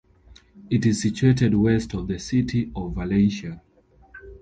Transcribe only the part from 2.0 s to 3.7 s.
the city of Valencia.